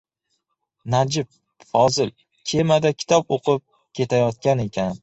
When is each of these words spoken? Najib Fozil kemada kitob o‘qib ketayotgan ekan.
Najib 0.93 1.29
Fozil 1.73 2.11
kemada 2.53 2.95
kitob 3.05 3.39
o‘qib 3.39 3.65
ketayotgan 4.01 4.69
ekan. 4.71 4.95